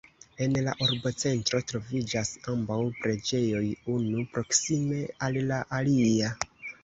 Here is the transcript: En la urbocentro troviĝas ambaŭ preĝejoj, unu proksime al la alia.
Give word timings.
En 0.43 0.53
la 0.67 0.71
urbocentro 0.83 1.59
troviĝas 1.71 2.31
ambaŭ 2.53 2.79
preĝejoj, 3.03 3.61
unu 3.97 4.25
proksime 4.33 5.03
al 5.27 5.39
la 5.53 5.61
alia. 5.81 6.33